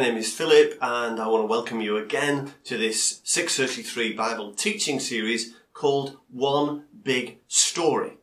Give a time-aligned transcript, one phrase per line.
[0.00, 4.54] My name is Philip, and I want to welcome you again to this 633 Bible
[4.54, 8.16] teaching series called One Big Story.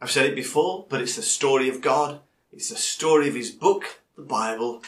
[0.00, 2.20] I've said it before, but it's the story of God,
[2.52, 4.84] it's the story of His book, the Bible,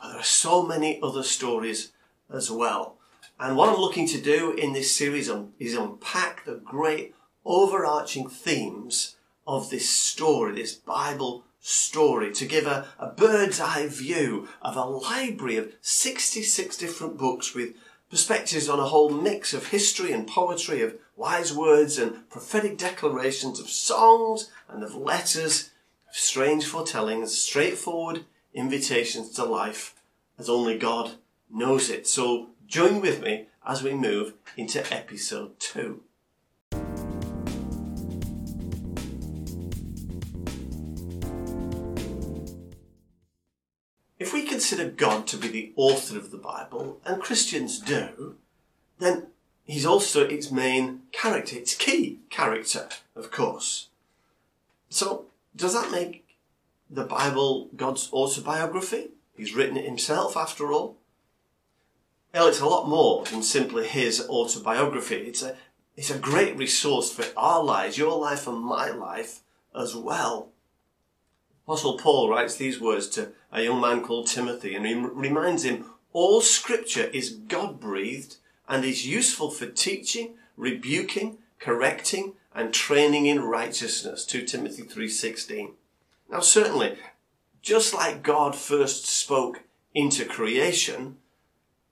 [0.00, 1.92] but there are so many other stories
[2.28, 2.96] as well.
[3.38, 9.14] And what I'm looking to do in this series is unpack the great overarching themes
[9.46, 14.84] of this story, this Bible story to give a, a bird's eye view of a
[14.84, 17.74] library of 66 different books with
[18.10, 23.60] perspectives on a whole mix of history and poetry, of wise words and prophetic declarations,
[23.60, 25.70] of songs and of letters,
[26.08, 29.94] of strange foretellings, straightforward invitations to life
[30.38, 31.12] as only God
[31.50, 32.06] knows it.
[32.06, 36.02] So join with me as we move into episode two.
[44.70, 48.36] Consider God to be the author of the Bible, and Christians do,
[49.00, 49.26] then
[49.64, 53.88] he's also its main character, its key character, of course.
[54.88, 55.24] So,
[55.56, 56.24] does that make
[56.88, 59.08] the Bible God's autobiography?
[59.36, 60.98] He's written it himself, after all.
[62.32, 65.16] Well, it's a lot more than simply his autobiography.
[65.16, 65.56] It's a,
[65.96, 69.40] it's a great resource for our lives, your life and my life
[69.74, 70.50] as well.
[71.70, 75.84] Apostle Paul writes these words to a young man called Timothy and he reminds him
[76.12, 83.44] all scripture is God breathed and is useful for teaching, rebuking, correcting and training in
[83.44, 85.74] righteousness 2 Timothy 3:16.
[86.28, 86.98] Now certainly
[87.62, 89.62] just like God first spoke
[89.94, 91.18] into creation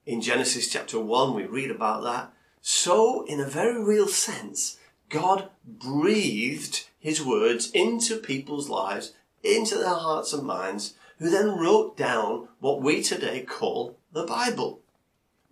[0.05, 4.77] in Genesis chapter 1 we read about that so in a very real sense
[5.09, 9.13] God breathed his words into people's lives
[9.43, 14.81] into their hearts and minds, who then wrote down what we today call the Bible.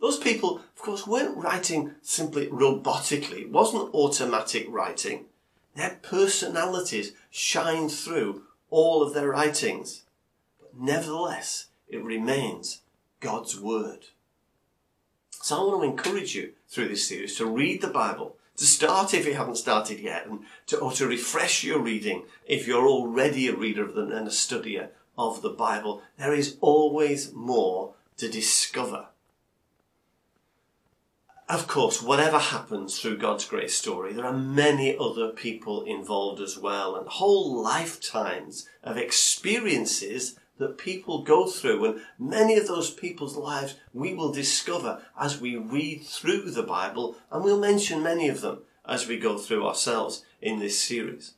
[0.00, 3.42] Those people, of course, weren't writing simply robotically.
[3.42, 5.26] It wasn't automatic writing.
[5.74, 10.02] Their personalities shine through all of their writings.
[10.60, 12.82] But nevertheless, it remains
[13.20, 14.06] God's Word.
[15.30, 19.14] So I want to encourage you through this series to read the Bible to start
[19.14, 23.48] if you haven't started yet, and to, or to refresh your reading if you're already
[23.48, 26.02] a reader and a studier of the Bible.
[26.18, 29.08] There is always more to discover.
[31.48, 36.58] Of course, whatever happens through God's great story, there are many other people involved as
[36.58, 41.84] well, and whole lifetimes of experiences that people go through.
[41.84, 47.16] And many of those people's lives we will discover as we read through the Bible,
[47.30, 51.34] and we'll mention many of them as we go through ourselves in this series.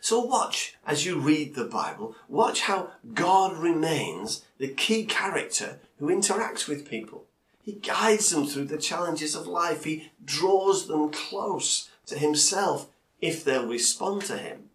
[0.00, 6.08] So watch as you read the Bible, watch how God remains the key character who
[6.08, 7.24] interacts with people.
[7.62, 9.84] He guides them through the challenges of life.
[9.84, 12.90] He draws them close to himself
[13.22, 14.68] if they'll respond to him.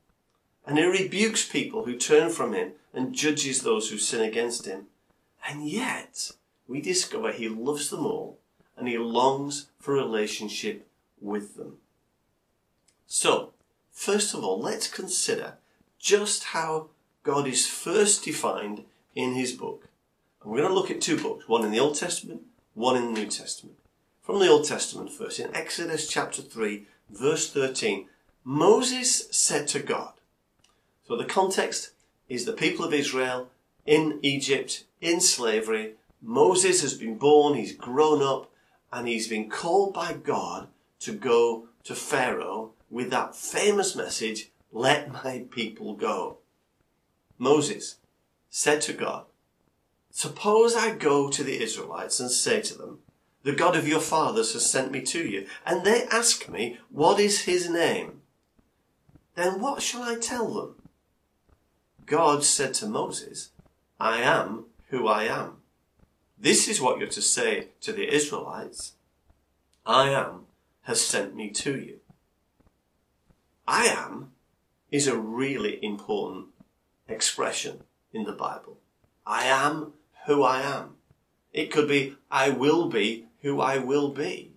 [0.66, 4.88] And he rebukes people who turn from him and judges those who sin against him.
[5.48, 6.32] And yet,
[6.68, 8.40] we discover he loves them all
[8.78, 10.88] and he longs for a relationship
[11.22, 11.78] with them.
[13.08, 13.52] So,
[13.92, 15.56] first of all, let's consider
[15.98, 16.90] just how
[17.24, 18.86] God is first defined
[19.16, 19.90] in his book.
[20.42, 22.42] And we're going to look at two books, one in the Old Testament,
[22.74, 23.78] one in the New Testament.
[24.22, 28.08] From the Old Testament first, in Exodus chapter 3, verse 13,
[28.44, 30.14] Moses said to God,
[31.08, 31.92] so the context
[32.30, 33.50] is the people of Israel
[33.86, 35.96] in Egypt, in slavery.
[36.22, 38.52] Moses has been born, he's grown up,
[38.94, 40.68] and he's been called by God
[41.00, 46.38] to go to Pharaoh with that famous message, let my people go.
[47.38, 47.98] Moses
[48.50, 49.26] said to God,
[50.12, 53.00] Suppose I go to the Israelites and say to them,
[53.44, 57.20] The God of your fathers has sent me to you, and they ask me, What
[57.20, 58.22] is his name?
[59.36, 60.76] Then what shall I tell them?
[62.10, 63.52] God said to Moses,
[64.00, 65.58] I am who I am.
[66.40, 68.94] This is what you're to say to the Israelites.
[69.86, 70.48] I am
[70.84, 72.00] has sent me to you.
[73.68, 74.32] I am
[74.90, 76.48] is a really important
[77.08, 78.80] expression in the Bible.
[79.24, 79.94] I am
[80.26, 80.96] who I am.
[81.54, 84.54] It could be I will be who I will be.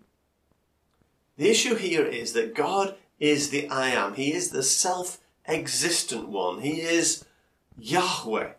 [1.37, 4.15] The issue here is that God is the I am.
[4.15, 6.63] He is the self-existent one.
[6.63, 7.27] He is
[7.79, 8.53] Yahweh.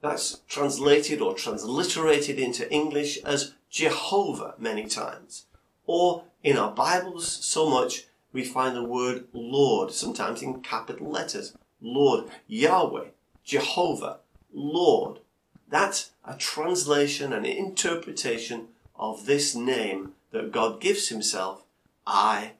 [0.00, 5.46] That's translated or transliterated into English as Jehovah many times.
[5.86, 11.56] Or in our Bibles, so much we find the word Lord, sometimes in capital letters.
[11.80, 13.08] Lord, Yahweh,
[13.44, 14.18] Jehovah,
[14.52, 15.20] Lord.
[15.68, 21.64] That's a translation and interpretation of this name that God gives himself,
[22.06, 22.52] I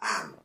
[0.00, 0.36] am.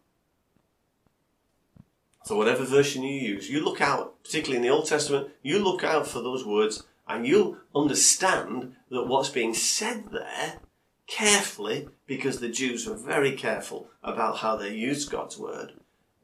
[2.28, 5.86] So whatever version you use, you look out, particularly in the Old Testament, you look
[5.86, 10.60] out for those words and you'll understand that what's being said there
[11.08, 15.76] carefully, because the Jews were very careful about how they used God's word,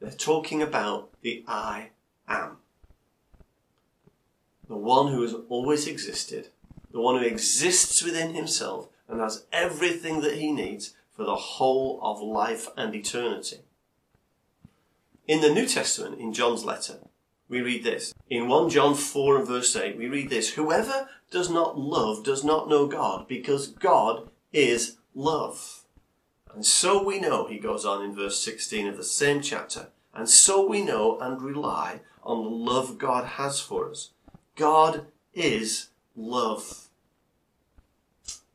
[0.02, 1.92] they're talking about the I
[2.28, 2.58] am.
[4.68, 6.50] The one who has always existed,
[6.92, 12.02] the one who exists within himself and has everything that he needs for the whole
[12.04, 13.62] of life and eternity.
[15.26, 17.00] In the New Testament, in John's letter,
[17.48, 18.14] we read this.
[18.30, 22.44] In 1 John 4 and verse 8, we read this Whoever does not love does
[22.44, 25.86] not know God, because God is love.
[26.54, 30.28] And so we know, he goes on in verse 16 of the same chapter, and
[30.28, 34.12] so we know and rely on the love God has for us.
[34.58, 36.90] God is love.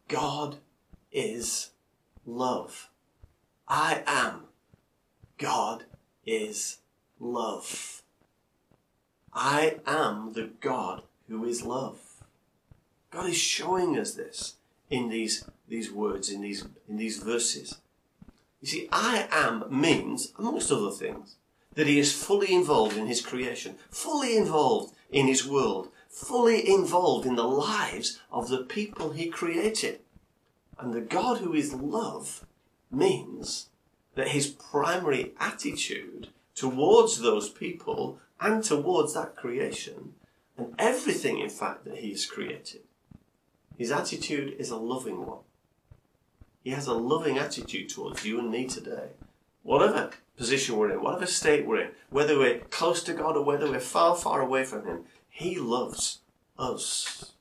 [0.06, 0.58] God
[1.10, 1.70] is
[2.26, 2.90] love.
[3.66, 4.44] I am.
[5.38, 5.84] God
[6.28, 6.78] is
[7.18, 8.02] love.
[9.32, 12.00] I am the God who is love.
[13.10, 14.56] God is showing us this
[14.90, 17.78] in these, these words, in these, in these verses.
[18.60, 21.36] You see, I am means, amongst other things,
[21.74, 27.24] that he is fully involved in his creation, fully involved in his world, fully involved
[27.24, 30.00] in the lives of the people he created.
[30.78, 32.44] And the God who is love
[32.90, 33.68] means
[34.18, 36.26] that his primary attitude
[36.56, 40.14] towards those people and towards that creation
[40.56, 42.80] and everything, in fact, that he has created,
[43.76, 45.44] his attitude is a loving one.
[46.64, 49.10] He has a loving attitude towards you and me today.
[49.62, 53.70] Whatever position we're in, whatever state we're in, whether we're close to God or whether
[53.70, 56.22] we're far, far away from Him, He loves
[56.58, 57.34] us.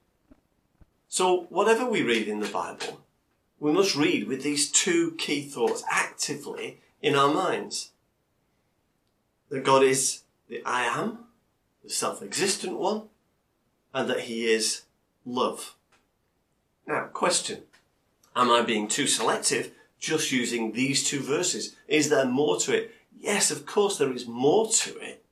[1.08, 3.02] So, whatever we read in the Bible,
[3.60, 7.92] we must read with these two key thoughts actively in our minds.
[9.50, 11.20] That God is the I am,
[11.84, 13.04] the self existent one,
[13.94, 14.84] and that He is
[15.26, 15.76] love.
[16.86, 17.64] Now, question
[18.36, 21.76] Am I being too selective just using these two verses?
[21.88, 22.92] Is there more to it?
[23.20, 25.26] Yes, of course, there is more to it.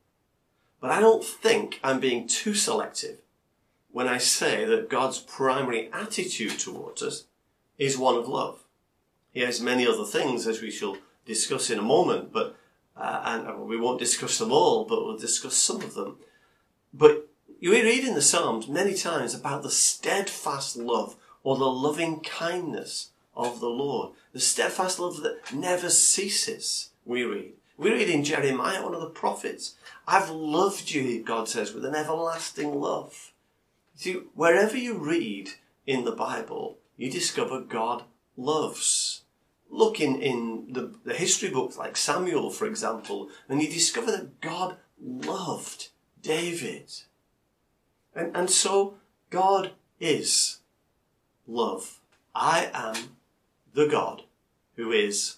[0.82, 3.20] But I don't think I'm being too selective
[3.92, 7.26] when I say that God's primary attitude towards us
[7.78, 8.60] is one of love.
[9.32, 12.56] He has many other things, as we shall discuss in a moment, but
[12.98, 16.18] uh, and we won't discuss them all, but we'll discuss some of them.
[16.94, 17.28] But
[17.60, 23.10] you read in the Psalms many times about the steadfast love or the loving kindness
[23.36, 26.92] of the Lord, the steadfast love that never ceases.
[27.06, 27.54] We read.
[27.78, 29.76] We read in Jeremiah, one of the prophets,
[30.08, 33.34] I've loved you, God says, with an everlasting love.
[33.96, 35.52] See, wherever you read
[35.86, 38.04] in the Bible, you discover God
[38.38, 39.22] loves.
[39.70, 44.42] Look in, in the, the history books like Samuel, for example, and you discover that
[44.42, 45.90] God loved
[46.22, 46.92] David.
[48.16, 48.96] And, and so
[49.30, 50.60] God is
[51.48, 52.00] love.
[52.34, 53.18] I am
[53.74, 54.24] the God
[54.76, 55.38] who is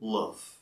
[0.00, 0.58] love.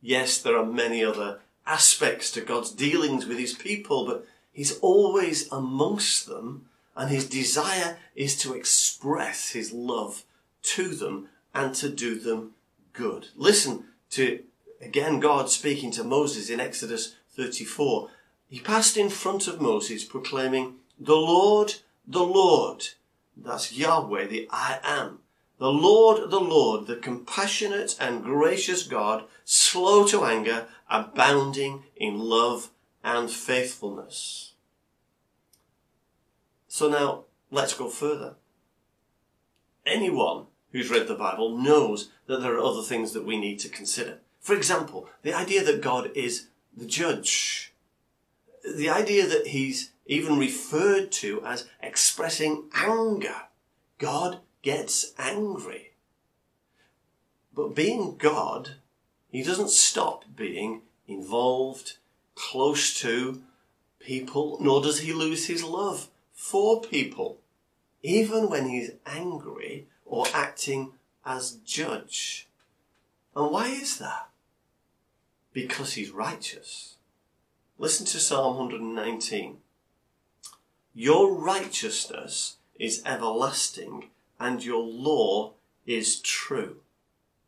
[0.00, 5.50] Yes, there are many other aspects to God's dealings with his people, but he's always
[5.50, 6.66] amongst them
[6.96, 10.24] and his desire is to express his love
[10.62, 12.54] to them and to do them
[12.92, 13.28] good.
[13.36, 14.42] Listen to
[14.80, 18.08] again God speaking to Moses in Exodus 34.
[18.48, 21.74] He passed in front of Moses proclaiming, The Lord,
[22.06, 22.88] the Lord.
[23.36, 25.18] That's Yahweh, the I am.
[25.58, 32.70] The Lord, the Lord, the compassionate and gracious God, slow to anger, abounding in love
[33.02, 34.52] and faithfulness.
[36.76, 38.34] So now let's go further.
[39.86, 43.70] Anyone who's read the Bible knows that there are other things that we need to
[43.70, 44.18] consider.
[44.40, 47.72] For example, the idea that God is the judge.
[48.62, 53.44] The idea that he's even referred to as expressing anger.
[53.96, 55.92] God gets angry.
[57.54, 58.72] But being God,
[59.30, 61.96] he doesn't stop being involved,
[62.34, 63.40] close to
[63.98, 66.10] people, nor does he lose his love
[66.46, 67.38] for people,
[68.04, 70.92] even when he's angry or acting
[71.24, 72.46] as judge.
[73.34, 74.28] And why is that?
[75.52, 76.98] Because he's righteous.
[77.78, 79.56] Listen to Psalm 119.
[80.94, 86.76] Your righteousness is everlasting and your law is true.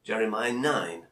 [0.03, 1.03] Jeremiah 9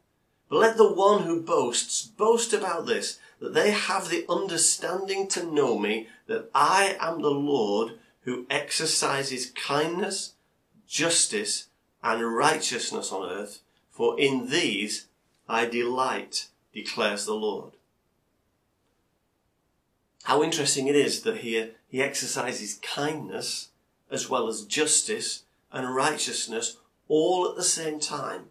[0.48, 5.44] But let the one who boasts boast about this, that they have the understanding to
[5.44, 10.34] know me, that I am the Lord who exercises kindness,
[10.86, 11.68] justice,
[12.02, 13.60] and righteousness on earth,
[13.90, 15.06] for in these
[15.48, 17.72] I delight, declares the Lord.
[20.24, 23.68] How interesting it is that here he exercises kindness
[24.10, 28.46] as well as justice and righteousness all at the same time.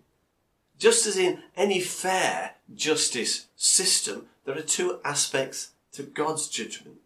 [0.78, 7.00] Just as in any fair justice system, there are two aspects to God's judgment.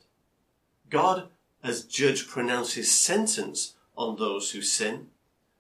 [0.90, 1.28] God,
[1.64, 5.08] as judge, pronounces sentence on those who sin.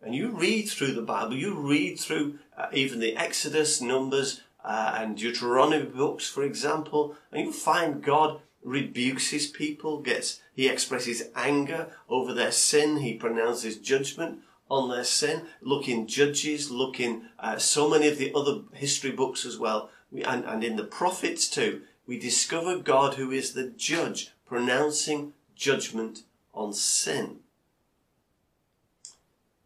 [0.01, 4.95] And you read through the Bible, you read through uh, even the Exodus, Numbers, uh,
[4.97, 11.23] and Deuteronomy books, for example, and you find God rebukes his people, gets, he expresses
[11.35, 14.39] anger over their sin, he pronounces judgment
[14.69, 15.47] on their sin.
[15.61, 19.89] Look in Judges, look in uh, so many of the other history books as well,
[20.11, 21.81] we, and, and in the prophets too.
[22.05, 26.23] We discover God who is the judge, pronouncing judgment
[26.53, 27.39] on sin.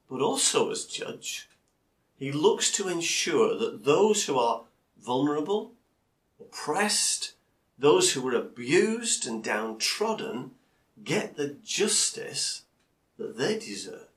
[0.10, 1.50] But also as judge,
[2.16, 4.64] he looks to ensure that those who are
[5.02, 5.74] vulnerable,
[6.40, 7.34] oppressed,
[7.78, 10.52] those who are abused and downtrodden
[11.04, 12.64] get the justice
[13.18, 14.08] that they deserve.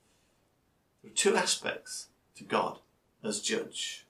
[1.06, 2.80] There are two aspects to God
[3.22, 4.06] as judge.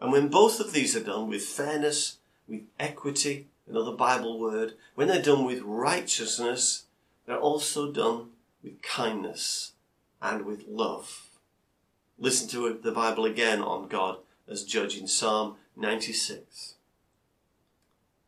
[0.00, 5.08] And when both of these are done with fairness, with equity, another Bible word, when
[5.08, 6.84] they're done with righteousness,
[7.26, 8.28] they're also done
[8.62, 9.72] with kindness
[10.20, 11.30] and with love.
[12.18, 16.74] Listen to the Bible again on God as judge in Psalm 96.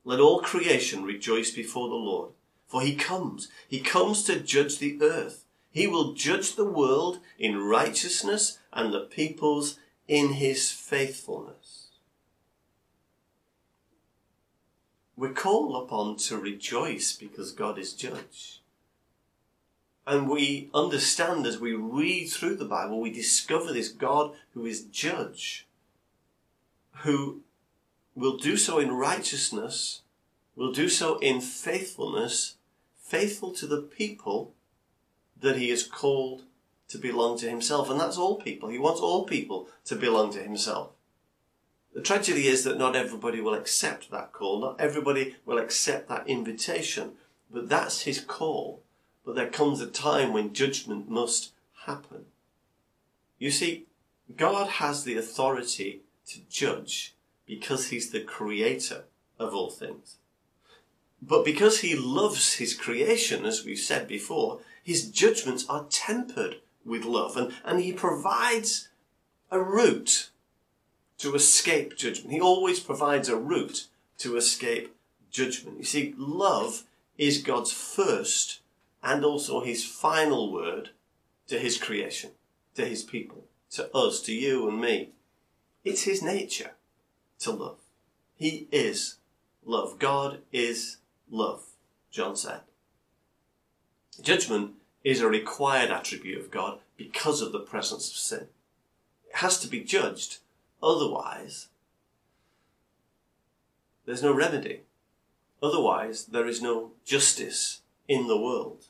[0.04, 2.30] Let all creation rejoice before the Lord,
[2.66, 3.48] for he comes.
[3.68, 5.43] He comes to judge the earth.
[5.74, 11.88] He will judge the world in righteousness and the peoples in his faithfulness.
[15.16, 18.62] We're called upon to rejoice because God is judge.
[20.06, 24.84] And we understand as we read through the Bible, we discover this God who is
[24.84, 25.66] judge,
[26.98, 27.40] who
[28.14, 30.02] will do so in righteousness,
[30.54, 32.58] will do so in faithfulness,
[32.96, 34.54] faithful to the people
[35.44, 36.42] that he is called
[36.88, 37.88] to belong to himself.
[37.88, 38.68] And that's all people.
[38.68, 40.90] He wants all people to belong to himself.
[41.92, 44.60] The tragedy is that not everybody will accept that call.
[44.60, 47.12] Not everybody will accept that invitation.
[47.50, 48.82] But that's his call.
[49.24, 51.52] But there comes a time when judgment must
[51.86, 52.26] happen.
[53.38, 53.84] You see,
[54.36, 57.14] God has the authority to judge
[57.46, 59.04] because he's the creator
[59.38, 60.16] of all things.
[61.20, 67.04] But because he loves his creation, as we've said before, his judgments are tempered with
[67.04, 68.88] love and, and he provides
[69.50, 70.30] a route
[71.18, 72.32] to escape judgment.
[72.32, 73.88] He always provides a route
[74.18, 74.94] to escape
[75.30, 75.78] judgment.
[75.78, 76.84] You see, love
[77.16, 78.60] is God's first
[79.02, 80.90] and also his final word
[81.48, 82.30] to his creation,
[82.74, 85.10] to his people, to us, to you and me.
[85.82, 86.72] It's his nature
[87.40, 87.78] to love.
[88.34, 89.16] He is
[89.64, 89.98] love.
[89.98, 90.98] God is
[91.30, 91.62] love,
[92.10, 92.60] John said.
[94.22, 98.48] Judgment is a required attribute of God because of the presence of sin.
[99.28, 100.38] It has to be judged,
[100.82, 101.68] otherwise,
[104.06, 104.80] there's no remedy.
[105.62, 108.86] Otherwise, there is no justice in the world.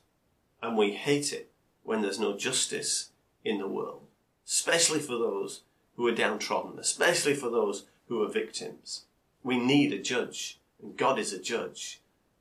[0.61, 1.51] And we hate it
[1.85, 3.11] when there's no justice
[3.45, 4.03] in the world,
[4.47, 5.61] especially for those
[5.97, 9.05] who are downtrodden, especially for those who are victims.
[9.43, 12.01] We need a judge, and God is a judge,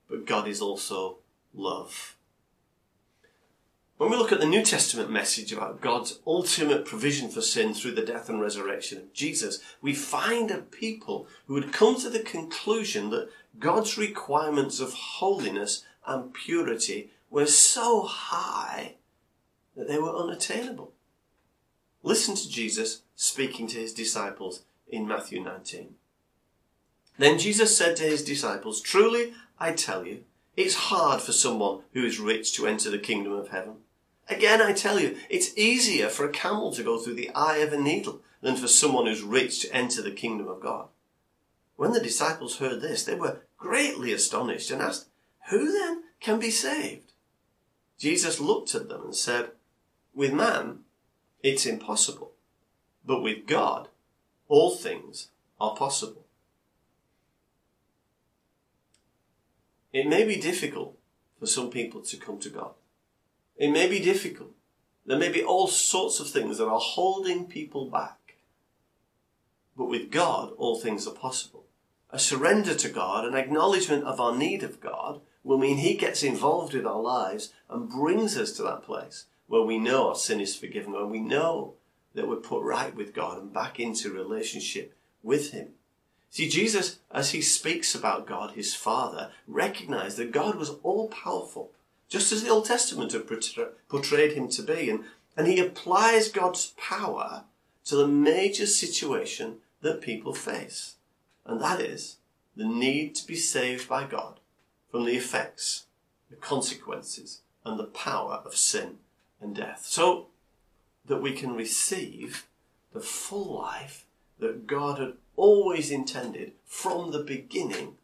[0.09, 1.17] but God is also
[1.53, 2.15] love.
[3.97, 7.91] When we look at the New Testament message about God's ultimate provision for sin through
[7.91, 12.19] the death and resurrection of Jesus, we find a people who had come to the
[12.19, 18.95] conclusion that God's requirements of holiness and purity were so high
[19.75, 20.91] that they were unattainable.
[22.01, 25.95] Listen to Jesus speaking to his disciples in Matthew 19.
[27.19, 30.23] Then Jesus said to his disciples, Truly I tell you,
[30.55, 33.77] it's hard for someone who is rich to enter the kingdom of heaven.
[34.29, 37.73] Again, I tell you, it's easier for a camel to go through the eye of
[37.73, 40.87] a needle than for someone who's rich to enter the kingdom of God.
[41.75, 45.07] When the disciples heard this, they were greatly astonished and asked,
[45.49, 47.11] Who then can be saved?
[47.97, 49.51] Jesus looked at them and said,
[50.13, 50.79] With man,
[51.41, 52.31] it's impossible,
[53.05, 53.89] but with God,
[54.47, 55.29] all things
[55.59, 56.22] are possible.
[59.93, 60.97] It may be difficult
[61.39, 62.71] for some people to come to God.
[63.55, 64.51] It may be difficult.
[65.05, 68.35] There may be all sorts of things that are holding people back.
[69.77, 71.65] But with God, all things are possible.
[72.09, 76.23] A surrender to God, an acknowledgement of our need of God, will mean He gets
[76.23, 80.39] involved with our lives and brings us to that place where we know our sin
[80.39, 81.75] is forgiven, where we know
[82.15, 85.69] that we're put right with God and back into relationship with Him.
[86.33, 91.69] See, Jesus, as he speaks about God, his Father, recognized that God was all powerful,
[92.09, 93.27] just as the Old Testament had
[93.87, 94.89] portrayed him to be.
[94.89, 95.03] And,
[95.37, 97.43] and he applies God's power
[97.85, 100.95] to the major situation that people face.
[101.45, 102.17] And that is
[102.55, 104.39] the need to be saved by God
[104.89, 105.85] from the effects,
[106.31, 108.97] the consequences, and the power of sin
[109.39, 109.85] and death.
[109.85, 110.29] So
[111.05, 112.47] that we can receive
[112.91, 114.07] the full life
[114.39, 117.95] that God had always intended from the beginning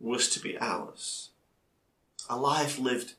[0.00, 1.30] was to be ours.
[2.28, 3.14] A life lived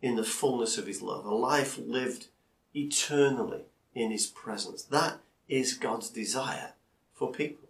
[0.00, 2.28] in the fullness of His love, a life lived
[2.74, 3.62] eternally
[3.94, 4.82] in His presence.
[4.82, 6.72] That is God's desire
[7.12, 7.68] for people.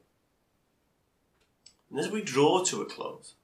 [1.91, 3.35] And as we draw to a close,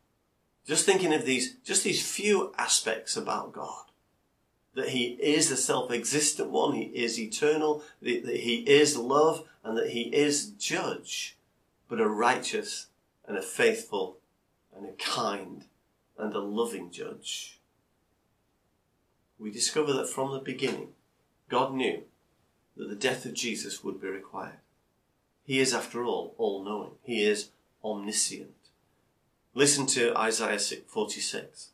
[0.66, 3.84] just thinking of these, just these few aspects about God,
[4.74, 9.90] that He is the self-existent one, He is eternal, that He is love, and that
[9.90, 11.36] He is judge
[11.90, 12.86] but a righteous
[13.26, 14.16] and a faithful
[14.74, 15.64] and a kind
[16.16, 17.58] and a loving judge.
[19.38, 20.90] We discover that from the beginning,
[21.48, 22.04] God knew
[22.76, 24.60] that the death of Jesus would be required.
[25.44, 26.92] He is, after all, all knowing.
[27.02, 27.50] He is
[27.82, 28.54] omniscient.
[29.52, 31.70] Listen to Isaiah 46.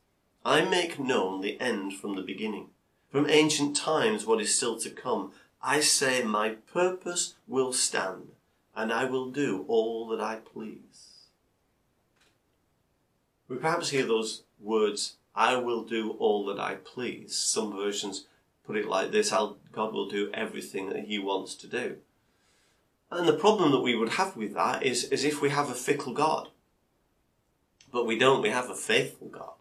[0.47, 2.69] I make known the end from the beginning.
[3.11, 5.33] From ancient times, what is still to come.
[5.63, 8.29] I say, my purpose will stand
[8.77, 11.29] and I will do all that I please.
[13.49, 17.35] We perhaps hear those words, I will do all that I please.
[17.37, 18.27] Some versions
[18.67, 21.97] put it like this God will do everything that He wants to do.
[23.11, 25.75] And the problem that we would have with that is, is if we have a
[25.75, 26.49] fickle God.
[27.93, 29.55] But we don't, we have a faithful God.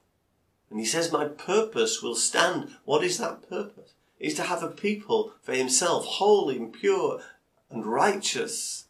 [0.69, 2.71] And He says, My purpose will stand.
[2.83, 3.93] What is that purpose?
[4.19, 7.21] Is to have a people for Himself, holy and pure
[7.69, 8.84] and righteous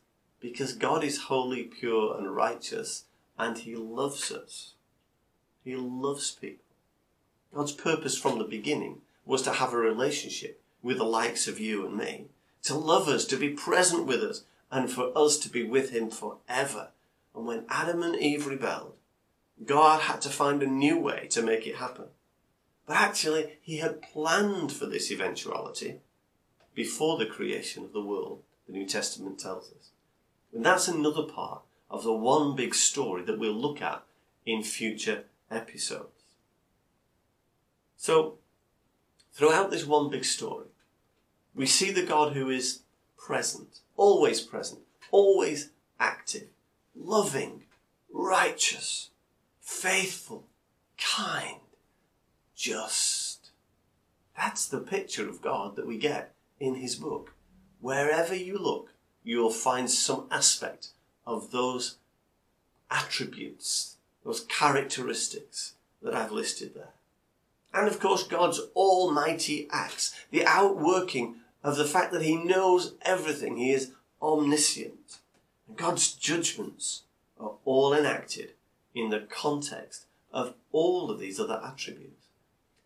[0.46, 3.06] because God is holy, pure, and righteous,
[3.36, 4.74] and He loves us.
[5.64, 6.64] He loves people.
[7.52, 11.84] God's purpose from the beginning was to have a relationship with the likes of you
[11.84, 12.26] and me,
[12.62, 16.12] to love us, to be present with us, and for us to be with Him
[16.12, 16.90] forever.
[17.34, 18.94] And when Adam and Eve rebelled,
[19.66, 22.10] God had to find a new way to make it happen.
[22.86, 26.02] But actually, He had planned for this eventuality
[26.76, 29.90] before the creation of the world, the New Testament tells us.
[30.56, 34.04] And that's another part of the one big story that we'll look at
[34.46, 36.24] in future episodes.
[37.98, 38.38] So,
[39.34, 40.68] throughout this one big story,
[41.54, 42.84] we see the God who is
[43.18, 44.80] present, always present,
[45.12, 46.48] always active,
[46.96, 47.64] loving,
[48.10, 49.10] righteous,
[49.60, 50.48] faithful,
[50.98, 51.60] kind,
[52.56, 53.50] just.
[54.38, 57.34] That's the picture of God that we get in his book.
[57.82, 58.95] Wherever you look,
[59.26, 60.90] you will find some aspect
[61.26, 61.98] of those
[62.90, 66.94] attributes, those characteristics that I've listed there.
[67.74, 73.58] And of course, God's almighty acts, the outworking of the fact that He knows everything.
[73.58, 75.18] He is omniscient.
[75.76, 77.02] God's judgments
[77.40, 78.52] are all enacted
[78.94, 82.28] in the context of all of these other attributes.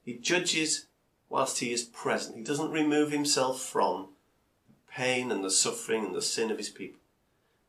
[0.05, 0.85] He judges
[1.27, 2.37] whilst He is present.
[2.37, 4.07] He doesn't remove Himself from
[4.95, 6.99] pain and the suffering and the sin of his people.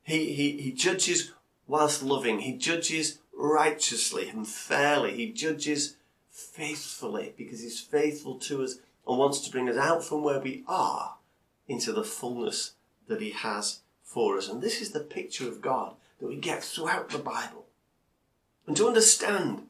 [0.02, 1.32] He, he, he judges
[1.66, 2.40] whilst loving.
[2.40, 5.14] He judges righteously and fairly.
[5.14, 5.96] He judges
[6.30, 10.64] faithfully because he's faithful to us and wants to bring us out from where we
[10.66, 11.16] are
[11.68, 12.72] into the fullness
[13.06, 14.48] that he has for us.
[14.48, 17.66] And this is the picture of God that we get throughout the Bible.
[18.66, 19.66] And to understand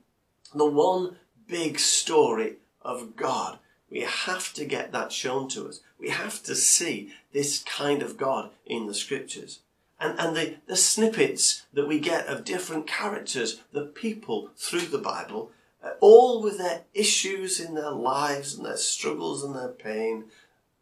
[0.54, 3.58] the one big story of God
[3.90, 5.80] we have to get that shown to us.
[5.98, 9.60] We have to see this kind of God in the scriptures.
[9.98, 14.98] And, and the, the snippets that we get of different characters, the people through the
[14.98, 15.50] Bible,
[15.82, 20.26] uh, all with their issues in their lives and their struggles and their pain.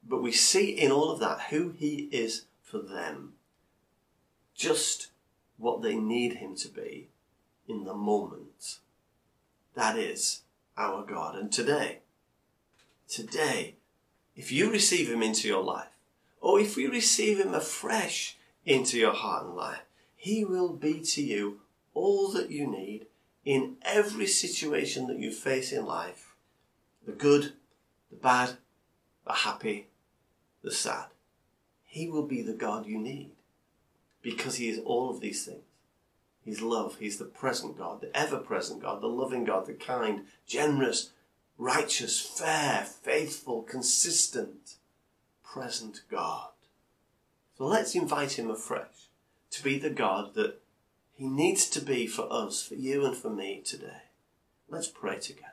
[0.06, 3.32] But we see in all of that who He is for them.
[4.54, 5.08] Just
[5.56, 7.08] what they need Him to be
[7.66, 8.78] in the moment.
[9.74, 10.42] That is
[10.76, 11.36] our God.
[11.36, 12.00] And today,
[13.08, 13.76] today,
[14.36, 15.88] if you receive Him into your life,
[16.40, 19.82] or if you receive Him afresh into your heart and life,
[20.14, 21.60] He will be to you
[21.94, 23.06] all that you need
[23.44, 26.34] in every situation that you face in life
[27.06, 27.54] the good,
[28.10, 28.58] the bad,
[29.26, 29.86] the happy,
[30.62, 31.06] the sad.
[31.86, 33.30] He will be the God you need.
[34.20, 35.62] because He is all of these things.
[36.44, 36.96] He's love.
[36.98, 41.10] He's the present God, the ever present God, the loving God, the kind, generous,
[41.58, 44.76] righteous, fair, faithful, consistent,
[45.44, 46.50] present God.
[47.56, 49.10] So let's invite Him afresh
[49.50, 50.60] to be the God that
[51.12, 54.02] He needs to be for us, for you and for me today.
[54.68, 55.48] Let's pray together.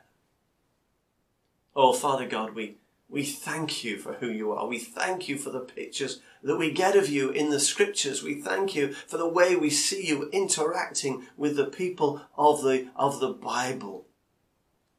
[1.74, 2.76] Oh, Father God, we,
[3.08, 4.66] we thank you for who you are.
[4.66, 8.22] We thank you for the pictures that we get of you in the scriptures.
[8.22, 12.88] We thank you for the way we see you interacting with the people of the,
[12.94, 14.06] of the Bible.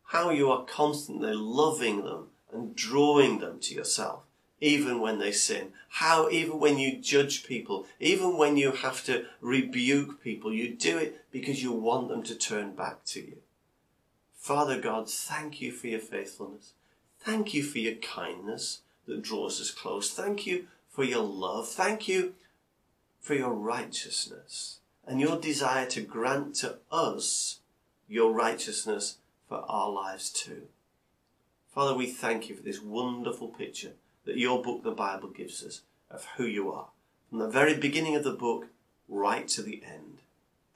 [0.07, 4.23] How you are constantly loving them and drawing them to yourself,
[4.61, 5.73] even when they sin.
[5.89, 10.97] How even when you judge people, even when you have to rebuke people, you do
[10.97, 13.37] it because you want them to turn back to you.
[14.35, 16.71] Father God, thank you for your faithfulness.
[17.19, 20.09] Thank you for your kindness that draws us close.
[20.09, 21.67] Thank you for your love.
[21.67, 22.35] Thank you
[23.19, 27.59] for your righteousness and your desire to grant to us
[28.07, 29.17] your righteousness
[29.47, 30.63] for our lives too.
[31.73, 33.93] Father, we thank you for this wonderful picture
[34.25, 36.87] that your book, the Bible, gives us of who you are.
[37.29, 38.67] From the very beginning of the book
[39.07, 40.19] right to the end.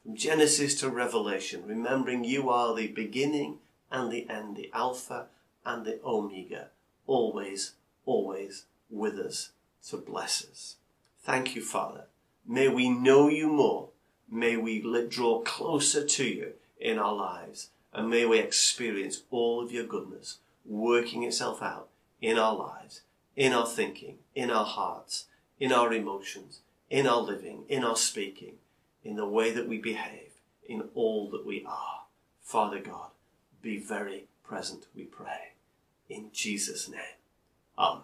[0.04, 3.60] From Genesis to Revelation, remembering you are the beginning
[3.92, 5.28] and the end, the Alpha
[5.66, 6.70] and the Omega,
[7.08, 7.74] always,
[8.06, 9.52] always with us
[9.90, 10.76] to bless us.
[11.24, 12.06] Thank you, Father.
[12.48, 13.90] May we know you more.
[14.30, 17.70] May we draw closer to you in our lives.
[17.94, 21.90] And may we experience all of your goodness working itself out
[22.22, 23.02] in our lives,
[23.36, 25.26] in our thinking, in our hearts,
[25.60, 28.56] in our emotions, in our living, in our speaking,
[29.04, 30.32] in the way that we behave,
[30.68, 32.06] in all that we are.
[32.42, 33.10] Father God,
[33.62, 35.54] be very present, we pray.
[36.10, 37.18] In Jesus' name.
[37.78, 38.04] Amen.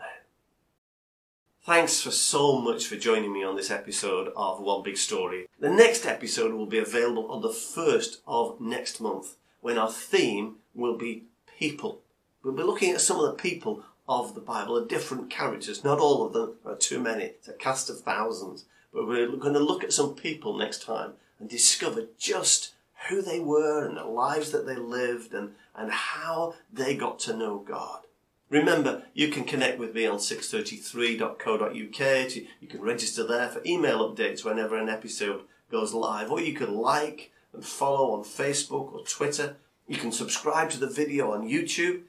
[1.65, 5.49] Thanks for so much for joining me on this episode of One Big Story.
[5.59, 10.55] The next episode will be available on the 1st of next month when our theme
[10.73, 11.25] will be
[11.57, 12.01] people.
[12.43, 15.83] We'll be looking at some of the people of the Bible, the different characters.
[15.83, 17.25] Not all of them, are too many.
[17.25, 18.65] It's a cast of thousands.
[18.93, 22.73] But we're going to look at some people next time and discover just
[23.09, 27.35] who they were and the lives that they lived and, and how they got to
[27.35, 28.01] know God.
[28.49, 32.35] Remember, you can connect with me on 633.co.uk.
[32.35, 36.75] You can register there for email updates whenever an episode goes live, or you can
[36.75, 39.57] like and follow on Facebook or Twitter.
[39.87, 42.03] You can subscribe to the video on YouTube.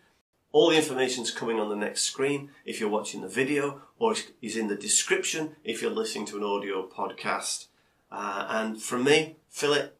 [0.52, 4.14] All the information is coming on the next screen if you're watching the video, or
[4.40, 7.66] is in the description if you're listening to an audio podcast.
[8.10, 9.96] Uh, and from me, Philip,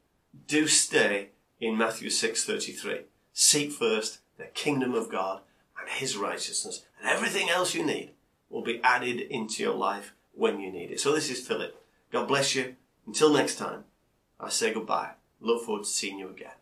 [0.47, 3.05] do stay in Matthew 6:33.
[3.33, 5.43] Seek first the kingdom of God
[5.79, 8.13] and his righteousness, and everything else you need
[8.49, 11.01] will be added into your life when you need it.
[11.01, 11.75] So this is Philip.
[12.11, 12.77] God bless you.
[13.07, 13.85] Until next time,
[14.41, 15.18] I say goodbye.
[15.41, 16.58] Look forward to seeing you again.